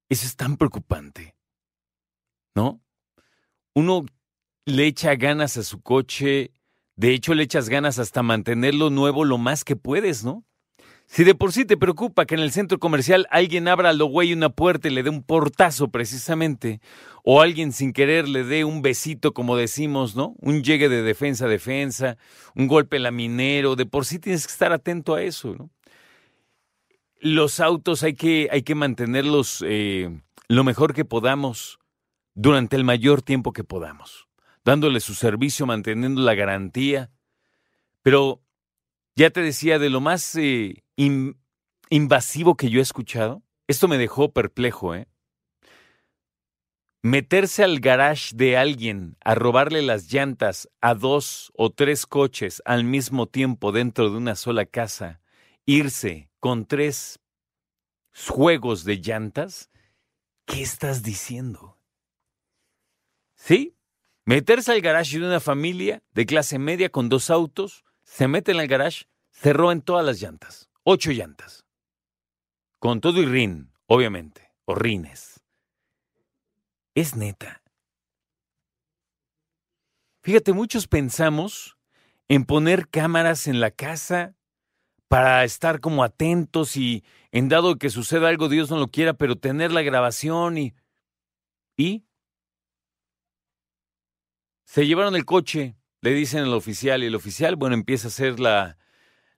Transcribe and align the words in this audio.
eso 0.10 0.28
es 0.28 0.36
tan 0.36 0.58
preocupante, 0.58 1.36
¿no? 2.54 2.82
Uno 3.74 4.06
le 4.66 4.86
echa 4.86 5.16
ganas 5.16 5.58
a 5.58 5.64
su 5.64 5.82
coche, 5.82 6.52
de 6.98 7.16
hecho 7.16 7.34
le 7.34 7.42
echas 7.42 7.68
ganas 7.68 7.98
hasta 7.98 8.22
mantenerlo 8.22 8.92
nuevo 8.92 9.26
lo 9.26 9.40
más 9.40 9.64
que 9.64 9.76
puedes, 9.76 10.24
¿no? 10.24 10.46
Si 11.12 11.24
de 11.24 11.34
por 11.34 11.52
sí 11.52 11.66
te 11.66 11.76
preocupa 11.76 12.28
que 12.28 12.36
en 12.36 12.42
el 12.42 12.52
centro 12.52 12.78
comercial 12.78 13.26
alguien 13.32 13.68
abra 13.68 13.94
lo 13.94 14.06
güey 14.06 14.32
una 14.32 14.50
puerta 14.50 14.88
y 14.88 14.92
le 14.92 15.02
dé 15.02 15.10
un 15.10 15.24
portazo 15.24 15.88
precisamente, 15.88 16.82
o 17.24 17.42
alguien 17.42 17.74
sin 17.74 17.94
querer 17.94 18.30
le 18.30 18.44
dé 18.44 18.64
un 18.64 18.84
besito, 18.84 19.34
como 19.34 19.58
decimos, 19.58 20.16
¿no? 20.16 20.36
Un 20.40 20.64
llegue 20.64 20.88
de 20.88 21.02
defensa 21.02 21.46
a 21.46 21.50
defensa, 21.50 22.18
un 22.54 22.68
golpe 22.68 23.00
laminero, 23.00 23.76
de 23.76 23.88
por 23.88 24.06
sí 24.06 24.20
tienes 24.20 24.46
que 24.46 24.52
estar 24.52 24.72
atento 24.72 25.16
a 25.16 25.24
eso, 25.24 25.56
¿no? 25.56 25.72
Los 27.20 27.60
autos 27.60 28.04
hay 28.04 28.14
que, 28.14 28.48
hay 28.52 28.62
que 28.62 28.76
mantenerlos 28.76 29.66
eh, 29.68 30.22
lo 30.48 30.64
mejor 30.64 30.94
que 30.94 31.06
podamos 31.06 31.80
durante 32.36 32.76
el 32.76 32.84
mayor 32.84 33.24
tiempo 33.24 33.52
que 33.52 33.64
podamos, 33.64 34.28
dándole 34.64 35.00
su 35.00 35.16
servicio, 35.16 35.66
manteniendo 35.66 36.22
la 36.22 36.36
garantía, 36.36 37.10
pero 38.04 38.44
ya 39.16 39.32
te 39.32 39.42
decía, 39.42 39.80
de 39.80 39.90
lo 39.90 40.02
más 40.02 40.36
eh, 40.36 40.84
invasivo 41.90 42.56
que 42.56 42.70
yo 42.70 42.80
he 42.80 42.84
escuchado, 42.84 43.44
esto 43.68 43.88
me 43.88 43.98
dejó 43.98 44.32
perplejo, 44.32 44.96
¿eh? 44.96 45.08
Meterse 47.02 47.64
al 47.64 47.80
garage 47.80 48.36
de 48.36 48.58
alguien 48.58 49.16
a 49.24 49.34
robarle 49.34 49.82
las 49.82 50.12
llantas 50.12 50.68
a 50.82 50.96
dos 50.96 51.50
o 51.56 51.70
tres 51.70 52.06
coches 52.06 52.62
al 52.66 52.84
mismo 52.84 53.26
tiempo 53.26 53.72
dentro 53.72 54.10
de 54.10 54.18
una 54.18 54.36
sola 54.36 54.66
casa, 54.66 55.22
irse 55.66 56.30
con 56.42 56.66
tres 56.66 57.20
juegos 58.28 58.84
de 58.84 58.98
llantas, 58.98 59.70
¿qué 60.46 60.62
estás 60.62 61.04
diciendo? 61.04 61.78
¿Sí? 63.36 63.78
Meterse 64.26 64.74
al 64.74 64.82
garage 64.82 65.20
de 65.20 65.26
una 65.26 65.40
familia 65.40 66.04
de 66.12 66.26
clase 66.26 66.60
media 66.60 66.90
con 66.90 67.08
dos 67.08 67.30
autos, 67.30 67.86
se 68.04 68.28
meten 68.28 68.60
al 68.60 68.68
garage, 68.68 69.06
cerró 69.32 69.72
en 69.72 69.82
todas 69.82 70.06
las 70.06 70.22
llantas, 70.22 70.69
ocho 70.92 71.12
llantas. 71.12 71.66
Con 72.80 73.00
todo 73.00 73.22
y 73.22 73.26
rin, 73.26 73.72
obviamente, 73.86 74.52
o 74.66 74.74
rines. 74.74 75.44
Es 76.96 77.16
neta. 77.16 77.62
Fíjate, 80.24 80.52
muchos 80.52 80.88
pensamos 80.88 81.78
en 82.28 82.44
poner 82.44 82.90
cámaras 82.90 83.48
en 83.48 83.60
la 83.60 83.70
casa 83.70 84.36
para 85.08 85.44
estar 85.44 85.80
como 85.80 86.04
atentos 86.04 86.76
y 86.76 87.04
en 87.32 87.50
dado 87.50 87.78
que 87.78 87.90
suceda 87.92 88.28
algo, 88.28 88.50
Dios 88.50 88.72
no 88.72 88.78
lo 88.80 88.88
quiera, 88.88 89.14
pero 89.14 89.36
tener 89.36 89.72
la 89.72 89.84
grabación 89.84 90.58
y... 90.58 90.74
¿Y? 91.78 92.04
Se 94.66 94.88
llevaron 94.88 95.16
el 95.16 95.26
coche, 95.26 95.76
le 96.02 96.14
dicen 96.14 96.42
al 96.42 96.54
oficial 96.54 97.04
y 97.04 97.08
el 97.08 97.16
oficial, 97.16 97.56
bueno, 97.56 97.76
empieza 97.76 98.08
a 98.08 98.10
hacer 98.10 98.40
la, 98.40 98.78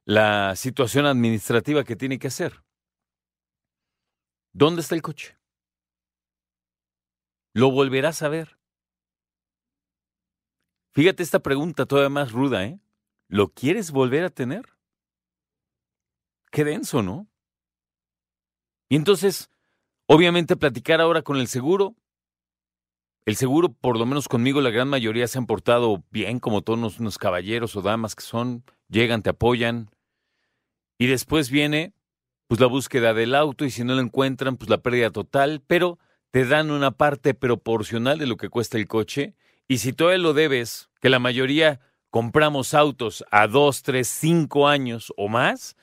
la 0.06 0.56
situación 0.56 1.06
administrativa 1.06 1.84
que 1.84 1.96
tiene 1.96 2.20
que 2.20 2.28
hacer. 2.28 2.64
¿Dónde 4.54 4.82
está 4.82 4.96
el 4.96 5.02
coche? 5.02 5.38
Lo 7.54 7.72
volverás 7.72 8.22
a 8.22 8.30
ver. 8.30 8.58
Fíjate 10.94 11.24
esta 11.24 11.40
pregunta 11.40 11.86
todavía 11.86 12.10
más 12.10 12.32
ruda, 12.32 12.66
¿eh? 12.66 12.80
¿Lo 13.30 13.50
quieres 13.54 13.92
volver 13.92 14.26
a 14.26 14.30
tener? 14.30 14.78
Qué 16.52 16.66
denso, 16.66 17.02
¿no? 17.02 17.28
Y 18.90 18.98
entonces, 18.98 19.50
obviamente, 20.06 20.58
platicar 20.58 21.00
ahora 21.00 21.22
con 21.22 21.38
el 21.38 21.48
seguro, 21.48 21.96
el 23.26 23.36
seguro, 23.36 23.70
por 23.70 23.98
lo 23.98 24.06
menos 24.06 24.28
conmigo, 24.28 24.62
la 24.62 24.72
gran 24.72 24.88
mayoría 24.88 25.28
se 25.28 25.38
han 25.38 25.46
portado 25.46 26.04
bien, 26.10 26.40
como 26.40 26.62
todos 26.62 27.00
unos 27.00 27.18
caballeros 27.18 27.76
o 27.76 27.82
damas 27.82 28.16
que 28.16 28.24
son, 28.24 28.64
llegan, 28.90 29.22
te 29.22 29.30
apoyan. 29.30 29.90
Y 30.98 31.08
después 31.08 31.52
viene, 31.52 31.94
pues, 32.48 32.60
la 32.60 32.68
búsqueda 32.68 33.14
del 33.14 33.36
auto, 33.36 33.66
y 33.66 33.72
si 33.72 33.84
no 33.84 33.94
lo 33.94 34.02
encuentran, 34.02 34.58
pues 34.58 34.70
la 34.70 34.80
pérdida 34.80 35.12
total, 35.12 35.62
pero 35.66 36.00
te 36.32 36.46
dan 36.46 36.72
una 36.72 36.92
parte 36.92 37.34
proporcional 37.34 38.18
de 38.18 38.26
lo 38.26 38.38
que 38.38 38.50
cuesta 38.50 38.78
el 38.78 38.88
coche. 38.88 39.36
Y 39.68 39.78
si 39.78 39.94
todavía 39.94 40.18
lo 40.18 40.34
debes, 40.34 40.90
que 41.00 41.10
la 41.10 41.20
mayoría 41.20 41.80
compramos 42.10 42.74
autos 42.74 43.24
a 43.32 43.48
dos, 43.48 43.84
tres, 43.84 44.08
cinco 44.08 44.68
años 44.68 45.14
o 45.16 45.28
más, 45.28 45.76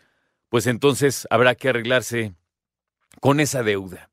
pues 0.49 0.67
entonces 0.67 1.27
habrá 1.31 1.55
que 1.55 1.69
arreglarse 1.69 2.35
con 3.21 3.41
esa 3.41 3.63
deuda. 3.63 4.11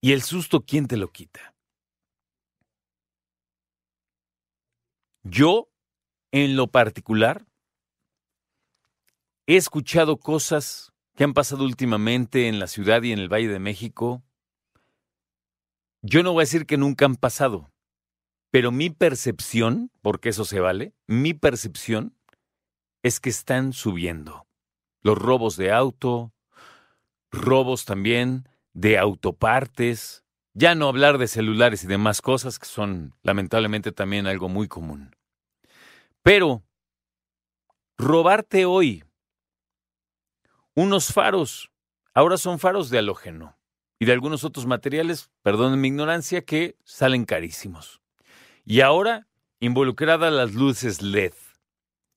¿Y 0.00 0.12
el 0.12 0.22
susto 0.22 0.64
quién 0.64 0.86
te 0.86 0.96
lo 0.96 1.08
quita? 1.08 1.54
Yo, 5.24 5.68
en 6.30 6.56
lo 6.56 6.68
particular, 6.68 7.46
he 9.46 9.56
escuchado 9.56 10.18
cosas 10.18 10.92
que 11.16 11.24
han 11.24 11.34
pasado 11.34 11.64
últimamente 11.64 12.48
en 12.48 12.60
la 12.60 12.68
ciudad 12.68 13.02
y 13.02 13.12
en 13.12 13.18
el 13.18 13.28
Valle 13.28 13.48
de 13.48 13.58
México. 13.58 14.22
Yo 16.00 16.22
no 16.22 16.32
voy 16.32 16.42
a 16.42 16.44
decir 16.44 16.64
que 16.64 16.76
nunca 16.76 17.04
han 17.04 17.16
pasado, 17.16 17.72
pero 18.50 18.70
mi 18.70 18.90
percepción, 18.90 19.90
porque 20.00 20.28
eso 20.28 20.44
se 20.44 20.60
vale, 20.60 20.94
mi 21.08 21.34
percepción 21.34 22.16
es 23.02 23.18
que 23.18 23.30
están 23.30 23.72
subiendo. 23.72 24.46
Los 25.02 25.18
robos 25.18 25.56
de 25.56 25.72
auto, 25.72 26.32
robos 27.30 27.84
también 27.84 28.48
de 28.78 28.96
autopartes, 28.96 30.24
ya 30.54 30.76
no 30.76 30.86
hablar 30.86 31.18
de 31.18 31.26
celulares 31.26 31.82
y 31.82 31.88
demás 31.88 32.22
cosas 32.22 32.60
que 32.60 32.66
son 32.66 33.12
lamentablemente 33.24 33.90
también 33.90 34.28
algo 34.28 34.48
muy 34.48 34.68
común. 34.68 35.16
Pero 36.22 36.62
robarte 37.96 38.66
hoy 38.66 39.02
unos 40.76 41.12
faros, 41.12 41.72
ahora 42.14 42.36
son 42.36 42.60
faros 42.60 42.88
de 42.88 42.98
halógeno 42.98 43.58
y 43.98 44.06
de 44.06 44.12
algunos 44.12 44.44
otros 44.44 44.64
materiales, 44.64 45.28
perdonen 45.42 45.80
mi 45.80 45.88
ignorancia, 45.88 46.44
que 46.44 46.76
salen 46.84 47.24
carísimos. 47.24 48.00
Y 48.64 48.82
ahora 48.82 49.26
involucrada 49.58 50.30
las 50.30 50.54
luces 50.54 51.02
LED 51.02 51.32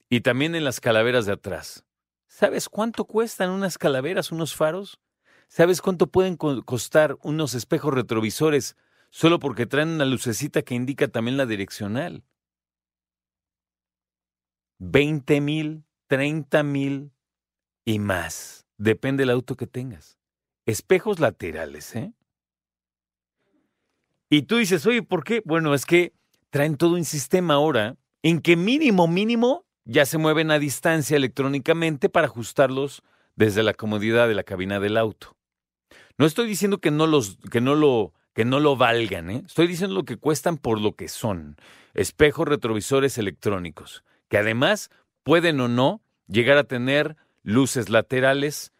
y 0.10 0.22
también 0.22 0.54
en 0.54 0.64
las 0.64 0.80
calaveras 0.80 1.26
de 1.26 1.32
atrás. 1.32 1.86
¿Sabes 2.28 2.70
cuánto 2.70 3.06
cuestan 3.06 3.50
unas 3.50 3.80
calaveras, 3.80 4.32
unos 4.32 4.54
faros? 4.54 5.00
¿Sabes 5.52 5.82
cuánto 5.82 6.08
pueden 6.08 6.38
costar 6.38 7.18
unos 7.24 7.56
espejos 7.56 7.94
retrovisores 7.94 8.78
solo 9.10 9.38
porque 9.38 9.66
traen 9.66 9.90
una 9.90 10.06
lucecita 10.06 10.62
que 10.62 10.76
indica 10.76 11.10
también 11.10 11.36
la 11.36 11.46
direccional? 11.46 12.24
20 14.80 15.42
mil, 15.42 15.84
30 16.08 16.64
mil 16.64 17.12
y 17.84 18.00
más. 18.00 18.66
Depende 18.78 19.24
del 19.24 19.32
auto 19.32 19.58
que 19.58 19.68
tengas. 19.68 20.18
Espejos 20.66 21.20
laterales, 21.20 21.98
¿eh? 21.98 22.14
Y 24.30 24.44
tú 24.44 24.56
dices, 24.56 24.86
oye, 24.86 25.04
¿por 25.04 25.26
qué? 25.26 25.42
Bueno, 25.44 25.74
es 25.74 25.86
que 25.86 26.14
traen 26.50 26.78
todo 26.78 26.94
un 26.94 27.04
sistema 27.04 27.56
ahora 27.56 27.98
en 28.24 28.40
que 28.40 28.56
mínimo, 28.56 29.06
mínimo, 29.06 29.66
ya 29.84 30.06
se 30.06 30.18
mueven 30.18 30.50
a 30.50 30.60
distancia 30.60 31.18
electrónicamente 31.18 32.08
para 32.08 32.28
ajustarlos 32.28 33.04
desde 33.36 33.64
la 33.64 33.74
comodidad 33.74 34.30
de 34.30 34.36
la 34.36 34.44
cabina 34.44 34.80
del 34.80 34.96
auto. 34.96 35.36
No 36.18 36.26
estoy 36.26 36.48
diciendo 36.48 36.80
que 36.80 36.92
no, 36.92 37.08
los, 37.08 37.38
que 37.50 37.62
no, 37.62 37.76
lo, 37.76 38.14
que 38.34 38.46
no 38.46 38.60
lo 38.60 38.76
valgan, 38.76 39.30
¿eh? 39.30 39.44
estoy 39.46 39.68
diciendo 39.68 39.96
lo 39.96 40.04
que 40.04 40.18
cuestan 40.18 40.58
por 40.58 40.80
lo 40.80 40.96
que 40.96 41.08
son. 41.08 41.58
Espejos 41.94 42.48
retrovisores 42.48 43.18
electrónicos, 43.18 44.04
que 44.30 44.38
además 44.38 44.90
pueden 45.24 45.60
o 45.60 45.68
no 45.68 46.02
llegar 46.28 46.58
a 46.58 46.64
tener 46.64 47.18
luces 47.44 47.90
laterales, 47.90 48.72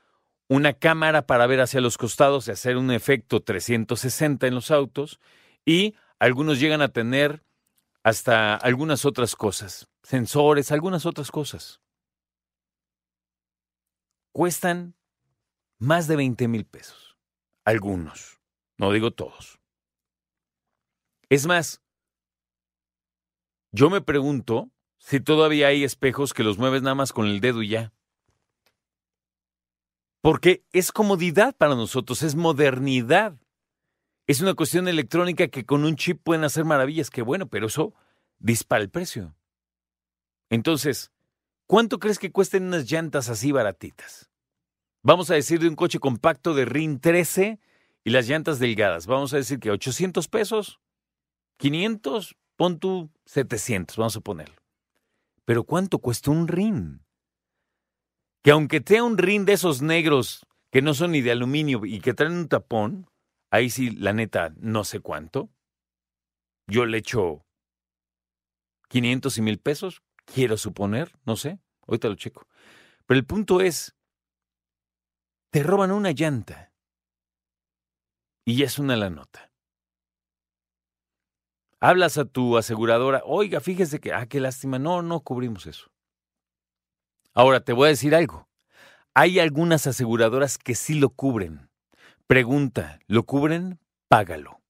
una 0.48 0.74
cámara 0.74 1.26
para 1.26 1.48
ver 1.48 1.62
hacia 1.62 1.82
los 1.82 1.98
costados 1.98 2.48
y 2.48 2.52
hacer 2.52 2.78
un 2.78 2.92
efecto 2.92 3.42
360 3.42 4.48
en 4.48 4.56
los 4.56 4.72
autos, 4.72 5.20
y 5.66 5.96
algunos 6.20 6.60
llegan 6.60 6.82
a 6.82 6.90
tener 6.90 7.44
hasta 8.04 8.56
algunas 8.56 9.06
otras 9.06 9.36
cosas, 9.36 9.88
sensores, 10.04 10.72
algunas 10.72 11.06
otras 11.06 11.32
cosas. 11.32 11.82
Cuestan 14.32 14.96
más 15.78 16.08
de 16.08 16.16
20 16.16 16.48
mil 16.48 16.66
pesos. 16.66 17.11
Algunos, 17.64 18.40
no 18.78 18.92
digo 18.92 19.12
todos. 19.12 19.60
Es 21.30 21.46
más, 21.46 21.82
yo 23.72 23.90
me 23.90 24.02
pregunto 24.02 24.72
si 24.98 25.20
todavía 25.20 25.68
hay 25.68 25.84
espejos 25.84 26.34
que 26.34 26.44
los 26.44 26.58
mueves 26.58 26.82
nada 26.82 26.96
más 26.96 27.14
con 27.14 27.28
el 27.28 27.40
dedo 27.40 27.62
y 27.62 27.70
ya. 27.70 27.94
Porque 30.22 30.64
es 30.72 30.92
comodidad 30.92 31.56
para 31.56 31.76
nosotros, 31.76 32.22
es 32.22 32.36
modernidad. 32.36 33.38
Es 34.28 34.42
una 34.42 34.54
cuestión 34.54 34.88
electrónica 34.88 35.48
que 35.48 35.66
con 35.66 35.84
un 35.84 35.96
chip 35.96 36.22
pueden 36.24 36.44
hacer 36.44 36.66
maravillas, 36.66 37.10
que 37.10 37.22
bueno, 37.22 37.48
pero 37.48 37.68
eso 37.68 37.94
dispara 38.40 38.84
el 38.84 38.90
precio. 38.90 39.36
Entonces, 40.50 41.12
¿cuánto 41.66 42.00
crees 42.00 42.20
que 42.20 42.32
cuesten 42.32 42.64
unas 42.64 42.90
llantas 42.90 43.30
así 43.30 43.52
baratitas? 43.52 44.31
Vamos 45.04 45.32
a 45.32 45.36
decir 45.36 45.60
de 45.60 45.68
un 45.68 45.76
coche 45.76 46.00
compacto 46.00 46.54
de 46.54 46.66
RIN 46.66 47.00
13 47.00 47.60
y 48.04 48.10
las 48.12 48.28
llantas 48.28 48.60
delgadas. 48.60 49.08
Vamos 49.08 49.34
a 49.34 49.38
decir 49.38 49.60
que 49.60 49.72
800 49.72 50.28
pesos, 50.28 50.80
500, 51.58 52.36
pon 52.56 52.80
tú 52.80 53.10
700, 53.26 53.98
vamos 53.98 54.16
a 54.16 54.22
ponerlo. 54.22 54.62
Pero 55.46 55.64
¿cuánto 55.64 56.00
cuesta 56.00 56.30
un 56.30 56.48
RIN? 56.48 57.04
Que 58.44 58.52
aunque 58.52 58.84
sea 58.86 59.04
un 59.04 59.18
RIN 59.18 59.46
de 59.46 59.54
esos 59.54 59.82
negros 59.82 60.46
que 60.72 60.84
no 60.84 60.94
son 60.94 61.12
ni 61.12 61.22
de 61.22 61.32
aluminio 61.32 61.84
y 61.84 62.00
que 62.00 62.14
traen 62.14 62.34
un 62.34 62.48
tapón, 62.48 63.10
ahí 63.50 63.72
sí, 63.72 63.90
la 63.90 64.14
neta, 64.14 64.54
no 64.58 64.84
sé 64.84 65.00
cuánto. 65.00 65.50
Yo 66.68 66.86
le 66.86 67.00
echo 67.00 67.44
500 68.90 69.38
y 69.38 69.42
mil 69.42 69.58
pesos, 69.58 70.04
quiero 70.26 70.58
suponer, 70.58 71.12
no 71.26 71.36
sé, 71.36 71.60
ahorita 71.88 72.08
lo 72.08 72.16
checo. 72.16 72.48
Pero 73.08 73.20
el 73.20 73.26
punto 73.26 73.62
es, 73.62 73.96
te 75.52 75.64
roban 75.64 75.92
una 75.92 76.12
llanta 76.12 76.72
y 78.46 78.58
ya 78.58 78.66
es 78.66 78.80
una 78.80 78.96
la 78.96 79.10
nota. 79.10 79.52
Hablas 81.82 82.18
a 82.18 82.26
tu 82.26 82.58
aseguradora, 82.58 83.22
oiga, 83.26 83.60
fíjese 83.60 84.00
que, 84.00 84.14
ah, 84.14 84.28
qué 84.28 84.40
lástima, 84.40 84.80
no, 84.80 85.02
no 85.02 85.20
cubrimos 85.22 85.66
eso. 85.66 85.92
Ahora 87.34 87.60
te 87.62 87.74
voy 87.74 87.88
a 87.88 87.90
decir 87.90 88.16
algo. 88.16 88.48
Hay 89.14 89.40
algunas 89.40 89.88
aseguradoras 89.88 90.58
que 90.58 90.76
sí 90.76 90.96
lo 90.96 91.10
cubren. 91.10 91.70
Pregunta, 92.28 93.00
¿lo 93.08 93.24
cubren? 93.24 93.80
Págalo. 94.08 94.62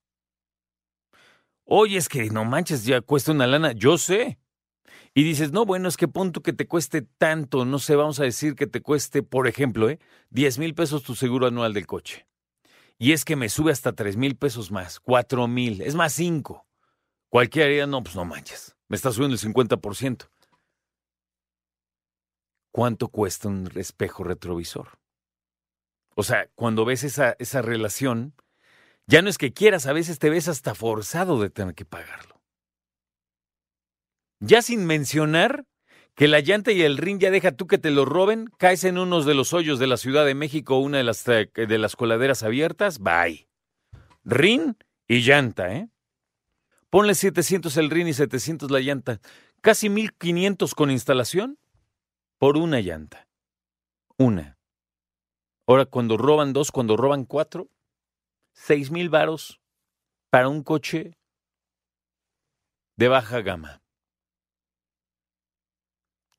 Oye, 1.65 1.97
es 1.97 2.09
que 2.09 2.29
no 2.29 2.43
manches, 2.43 2.85
ya 2.85 3.01
cuesta 3.01 3.31
una 3.31 3.45
lana. 3.45 3.73
Yo 3.73 3.97
sé. 3.97 4.40
Y 5.13 5.23
dices, 5.23 5.51
no, 5.51 5.65
bueno, 5.65 5.89
es 5.89 5.97
que 5.97 6.07
punto 6.07 6.41
que 6.41 6.53
te 6.53 6.67
cueste 6.67 7.01
tanto, 7.01 7.65
no 7.65 7.79
sé, 7.79 7.95
vamos 7.95 8.19
a 8.21 8.23
decir 8.23 8.55
que 8.55 8.67
te 8.67 8.81
cueste, 8.81 9.23
por 9.23 9.47
ejemplo, 9.47 9.89
¿eh? 9.89 9.99
10 10.29 10.57
mil 10.59 10.73
pesos 10.73 11.03
tu 11.03 11.15
seguro 11.15 11.47
anual 11.47 11.73
del 11.73 11.85
coche. 11.85 12.27
Y 12.97 13.11
es 13.11 13.25
que 13.25 13.35
me 13.35 13.49
sube 13.49 13.71
hasta 13.73 13.93
3 13.93 14.15
mil 14.15 14.37
pesos 14.37 14.71
más, 14.71 14.99
4 15.01 15.47
mil, 15.47 15.81
es 15.81 15.95
más 15.95 16.13
5. 16.13 16.65
Cualquiera 17.29 17.67
diría, 17.67 17.87
no, 17.87 18.03
pues 18.03 18.15
no 18.15 18.23
manches, 18.23 18.77
me 18.87 18.95
está 18.95 19.11
subiendo 19.11 19.35
el 19.35 19.41
50%. 19.41 20.29
¿Cuánto 22.71 23.09
cuesta 23.09 23.49
un 23.49 23.69
espejo 23.75 24.23
retrovisor? 24.23 24.97
O 26.15 26.23
sea, 26.23 26.47
cuando 26.55 26.85
ves 26.85 27.03
esa, 27.03 27.35
esa 27.37 27.61
relación, 27.61 28.33
ya 29.07 29.21
no 29.21 29.29
es 29.29 29.37
que 29.37 29.51
quieras, 29.51 29.87
a 29.87 29.93
veces 29.93 30.19
te 30.19 30.29
ves 30.29 30.47
hasta 30.47 30.73
forzado 30.73 31.41
de 31.41 31.49
tener 31.49 31.75
que 31.75 31.83
pagarlo. 31.83 32.30
Ya 34.41 34.63
sin 34.63 34.85
mencionar 34.87 35.65
que 36.15 36.27
la 36.27 36.39
llanta 36.39 36.71
y 36.71 36.81
el 36.81 36.97
ring 36.97 37.19
ya 37.19 37.29
deja 37.29 37.51
tú 37.51 37.67
que 37.67 37.77
te 37.77 37.91
lo 37.91 38.05
roben, 38.05 38.47
caes 38.57 38.83
en 38.83 38.97
unos 38.97 39.27
de 39.27 39.35
los 39.35 39.53
hoyos 39.53 39.77
de 39.77 39.85
la 39.85 39.97
Ciudad 39.97 40.25
de 40.25 40.33
México, 40.33 40.79
una 40.79 40.97
de 40.97 41.03
las, 41.03 41.23
de 41.25 41.77
las 41.77 41.95
coladeras 41.95 42.41
abiertas, 42.41 42.99
bye. 42.99 43.47
Rin 44.23 44.75
y 45.07 45.21
llanta, 45.21 45.73
¿eh? 45.73 45.89
Ponle 46.89 47.13
700 47.13 47.77
el 47.77 47.91
rin 47.91 48.07
y 48.07 48.13
700 48.13 48.71
la 48.71 48.79
llanta. 48.79 49.21
Casi 49.61 49.89
1500 49.89 50.73
con 50.73 50.89
instalación 50.89 51.59
por 52.39 52.57
una 52.57 52.81
llanta. 52.81 53.27
Una. 54.17 54.57
Ahora, 55.67 55.85
cuando 55.85 56.17
roban 56.17 56.51
dos, 56.51 56.71
cuando 56.71 56.97
roban 56.97 57.25
cuatro, 57.25 57.69
seis 58.53 58.89
mil 58.89 59.09
varos 59.09 59.61
para 60.31 60.49
un 60.49 60.63
coche 60.63 61.15
de 62.97 63.07
baja 63.07 63.41
gama 63.41 63.80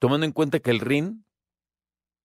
tomando 0.03 0.27
en 0.27 0.33
cuenta 0.33 0.59
que 0.59 0.73
el 0.73 0.81
RIN 0.81 1.25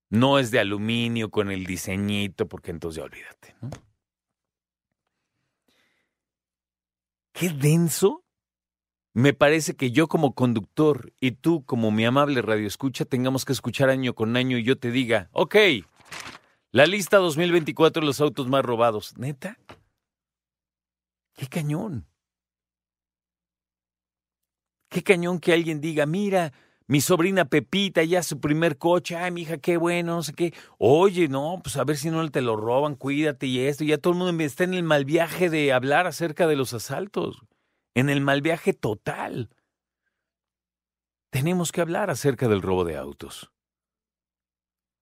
no 0.09 0.39
es 0.39 0.49
de 0.49 0.57
aluminio 0.57 1.29
con 1.29 1.51
el 1.51 1.67
diseñito, 1.67 2.47
porque 2.47 2.71
entonces 2.71 2.97
ya 2.97 3.03
olvídate. 3.03 3.55
¿no? 3.61 3.69
Qué 7.33 7.49
denso. 7.49 8.25
Me 9.13 9.33
parece 9.33 9.75
que 9.75 9.91
yo 9.91 10.07
como 10.07 10.33
conductor 10.33 11.13
y 11.19 11.33
tú 11.33 11.65
como 11.65 11.91
mi 11.91 12.03
amable 12.03 12.41
radioescucha 12.41 13.05
tengamos 13.05 13.45
que 13.45 13.53
escuchar 13.53 13.89
año 13.91 14.15
con 14.15 14.35
año 14.37 14.57
y 14.57 14.63
yo 14.63 14.79
te 14.79 14.89
diga, 14.89 15.29
ok, 15.33 15.55
la 16.71 16.87
lista 16.87 17.17
2024 17.17 18.01
de 18.01 18.07
los 18.07 18.19
autos 18.21 18.47
más 18.47 18.65
robados. 18.65 19.15
¿Neta? 19.19 19.59
¡Qué 21.35 21.45
cañón! 21.45 22.07
¡Qué 24.89 25.03
cañón 25.03 25.39
que 25.39 25.53
alguien 25.53 25.79
diga, 25.79 26.07
mira, 26.07 26.53
mi 26.87 27.01
sobrina 27.01 27.43
Pepita, 27.43 28.01
ya 28.03 28.23
su 28.23 28.39
primer 28.39 28.77
coche, 28.77 29.17
ay, 29.17 29.31
mi 29.31 29.41
hija, 29.41 29.57
qué 29.57 29.75
bueno, 29.75 30.15
no 30.15 30.23
sé 30.23 30.33
qué. 30.33 30.53
Oye, 30.77 31.27
no, 31.27 31.59
pues 31.61 31.75
a 31.75 31.83
ver 31.83 31.97
si 31.97 32.09
no 32.09 32.29
te 32.31 32.41
lo 32.41 32.55
roban, 32.55 32.95
cuídate 32.95 33.45
y 33.45 33.59
esto. 33.59 33.83
Ya 33.83 33.97
todo 33.97 34.13
el 34.13 34.19
mundo 34.19 34.43
está 34.43 34.63
en 34.63 34.73
el 34.73 34.83
mal 34.83 35.03
viaje 35.03 35.49
de 35.49 35.73
hablar 35.73 36.07
acerca 36.07 36.47
de 36.47 36.55
los 36.55 36.73
asaltos, 36.73 37.41
en 37.93 38.09
el 38.09 38.21
mal 38.21 38.41
viaje 38.41 38.71
total. 38.71 39.49
Tenemos 41.29 41.73
que 41.73 41.81
hablar 41.81 42.09
acerca 42.09 42.47
del 42.47 42.61
robo 42.61 42.85
de 42.85 42.95
autos. 42.95 43.51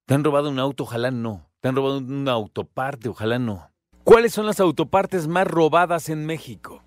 ¿Te 0.08 0.16
han 0.16 0.24
robado 0.24 0.50
un 0.50 0.58
auto? 0.58 0.84
Ojalá 0.84 1.12
no. 1.12 1.52
¿Te 1.62 1.70
han 1.70 1.76
robado 1.76 2.00
una 2.00 2.32
autoparte? 2.32 3.10
Ojalá 3.10 3.38
no. 3.38 3.72
¿Cuáles 4.04 4.34
son 4.34 4.48
las 4.48 4.60
autopartes 4.60 5.28
más 5.28 5.46
robadas 5.46 6.10
en 6.10 6.26
México? 6.26 6.84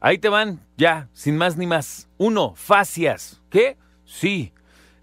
Ahí 0.00 0.18
te 0.18 0.30
van, 0.30 0.66
ya, 0.78 1.10
sin 1.12 1.36
más 1.36 1.58
ni 1.58 1.66
más. 1.66 2.08
Uno, 2.16 2.54
fascias. 2.56 3.41
¿Qué? 3.52 3.76
Sí. 4.06 4.54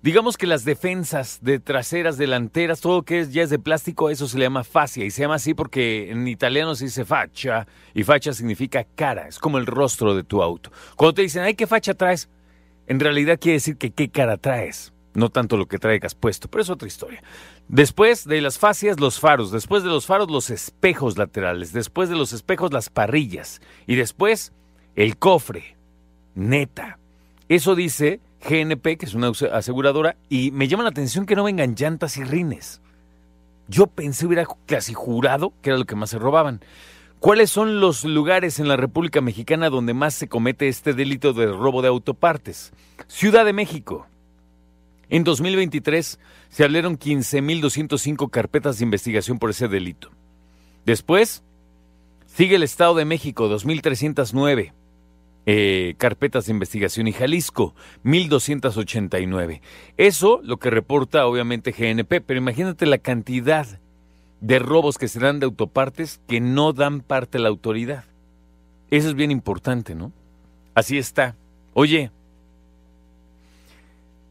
Digamos 0.01 0.37
que 0.37 0.47
las 0.47 0.65
defensas 0.65 1.37
de 1.43 1.59
traseras, 1.59 2.17
delanteras, 2.17 2.81
todo 2.81 3.03
que 3.03 3.19
es, 3.19 3.31
ya 3.31 3.43
es 3.43 3.51
de 3.51 3.59
plástico, 3.59 4.09
eso 4.09 4.27
se 4.27 4.39
le 4.39 4.45
llama 4.45 4.63
fascia. 4.63 5.05
Y 5.05 5.11
se 5.11 5.21
llama 5.21 5.35
así 5.35 5.53
porque 5.53 6.09
en 6.09 6.27
italiano 6.27 6.73
se 6.73 6.85
dice 6.85 7.05
facha. 7.05 7.67
Y 7.93 8.03
facha 8.03 8.33
significa 8.33 8.87
cara, 8.95 9.27
es 9.27 9.37
como 9.37 9.59
el 9.59 9.67
rostro 9.67 10.15
de 10.15 10.23
tu 10.23 10.41
auto. 10.41 10.71
Cuando 10.95 11.13
te 11.13 11.21
dicen, 11.21 11.43
ay, 11.43 11.53
¿qué 11.53 11.67
facha 11.67 11.93
traes? 11.93 12.27
En 12.87 12.99
realidad 12.99 13.37
quiere 13.39 13.57
decir 13.57 13.77
que 13.77 13.91
qué 13.91 14.09
cara 14.09 14.37
traes. 14.37 14.93
No 15.13 15.29
tanto 15.29 15.55
lo 15.55 15.67
que 15.67 15.77
traigas 15.77 16.15
puesto, 16.15 16.49
pero 16.49 16.63
es 16.63 16.71
otra 16.71 16.87
historia. 16.87 17.21
Después 17.67 18.25
de 18.25 18.41
las 18.41 18.57
fascias, 18.57 18.99
los 18.99 19.19
faros. 19.19 19.51
Después 19.51 19.83
de 19.83 19.89
los 19.89 20.07
faros, 20.07 20.31
los 20.31 20.49
espejos 20.49 21.19
laterales. 21.19 21.71
Después 21.71 22.09
de 22.09 22.15
los 22.15 22.33
espejos, 22.33 22.73
las 22.73 22.89
parrillas. 22.89 23.61
Y 23.85 23.95
después, 23.95 24.53
el 24.95 25.17
cofre. 25.17 25.75
Neta. 26.33 26.97
Eso 27.47 27.75
dice 27.75 28.21
GNP, 28.47 28.97
que 28.97 29.05
es 29.05 29.13
una 29.13 29.31
aseguradora, 29.51 30.15
y 30.29 30.51
me 30.51 30.67
llama 30.67 30.83
la 30.83 30.89
atención 30.89 31.25
que 31.25 31.35
no 31.35 31.43
vengan 31.43 31.75
llantas 31.75 32.17
y 32.17 32.23
rines. 32.23 32.81
Yo 33.67 33.87
pensé, 33.87 34.25
hubiera 34.25 34.47
casi 34.65 34.93
jurado 34.93 35.53
que 35.61 35.69
era 35.69 35.79
lo 35.79 35.85
que 35.85 35.95
más 35.95 36.09
se 36.09 36.19
robaban. 36.19 36.61
¿Cuáles 37.19 37.49
son 37.49 37.81
los 37.81 38.05
lugares 38.05 38.59
en 38.59 38.67
la 38.67 38.77
República 38.77 39.19
Mexicana 39.19 39.69
donde 39.69 39.93
más 39.93 40.13
se 40.13 40.29
comete 40.29 40.69
este 40.69 40.93
delito 40.93 41.33
de 41.33 41.47
robo 41.47 41.81
de 41.81 41.89
autopartes? 41.89 42.71
Ciudad 43.07 43.43
de 43.43 43.53
México. 43.53 44.07
En 45.09 45.23
2023 45.23 46.17
se 46.49 46.63
abrieron 46.63 46.97
15.205 46.97 48.29
carpetas 48.29 48.77
de 48.77 48.85
investigación 48.85 49.37
por 49.37 49.49
ese 49.49 49.67
delito. 49.67 50.11
Después, 50.85 51.43
sigue 52.25 52.55
el 52.55 52.63
Estado 52.63 52.95
de 52.95 53.05
México, 53.05 53.49
2.309. 53.49 54.71
eh, 55.51 55.95
carpetas 55.97 56.45
de 56.45 56.51
investigación 56.51 57.07
y 57.07 57.11
Jalisco, 57.11 57.73
1289. 58.03 59.63
Eso 59.97 60.41
lo 60.43 60.57
que 60.57 60.69
reporta 60.69 61.25
obviamente 61.25 61.71
GNP, 61.71 62.21
pero 62.21 62.37
imagínate 62.37 62.85
la 62.85 62.99
cantidad 62.99 63.65
de 64.41 64.59
robos 64.59 64.99
que 64.99 65.07
se 65.07 65.19
dan 65.19 65.39
de 65.39 65.47
autopartes 65.47 66.21
que 66.27 66.39
no 66.39 66.71
dan 66.71 67.01
parte 67.01 67.39
a 67.39 67.41
la 67.41 67.49
autoridad. 67.49 68.03
Eso 68.91 69.09
es 69.09 69.15
bien 69.15 69.31
importante, 69.31 69.95
¿no? 69.95 70.11
Así 70.75 70.99
está. 70.99 71.35
Oye, 71.73 72.11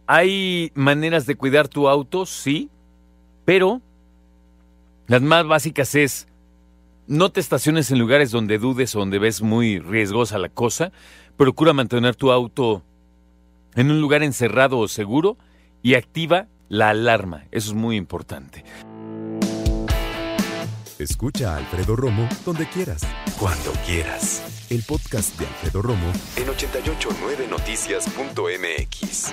¿hay 0.07 0.71
maneras 0.77 1.27
de 1.27 1.35
cuidar 1.35 1.67
tu 1.67 1.89
auto? 1.89 2.27
Sí, 2.27 2.71
pero 3.45 3.83
las 5.09 5.23
más 5.23 5.45
básicas 5.49 5.97
es 5.97 6.28
no 7.09 7.33
te 7.33 7.41
estaciones 7.41 7.91
en 7.91 7.99
lugares 7.99 8.31
donde 8.31 8.59
dudes 8.59 8.95
o 8.95 9.01
donde 9.01 9.19
ves 9.19 9.43
muy 9.43 9.81
riesgosa 9.81 10.39
la 10.39 10.51
cosa. 10.51 10.93
Procura 11.37 11.73
mantener 11.73 12.15
tu 12.15 12.31
auto 12.31 12.85
en 13.75 13.91
un 13.91 14.01
lugar 14.01 14.23
encerrado 14.23 14.79
o 14.79 14.87
seguro 14.89 15.37
y 15.83 15.95
activa 15.95 16.47
la 16.69 16.91
alarma. 16.91 17.47
Eso 17.51 17.71
es 17.71 17.75
muy 17.75 17.97
importante. 17.97 18.63
Escucha 20.99 21.55
a 21.55 21.57
Alfredo 21.59 21.95
Romo 21.97 22.29
donde 22.45 22.69
quieras, 22.69 23.03
cuando 23.39 23.73
quieras. 23.87 24.67
El 24.69 24.83
podcast 24.83 25.39
de 25.39 25.47
Alfredo 25.47 25.81
Romo 25.81 26.13
en 26.37 26.49
889noticias.mx. 26.49 29.33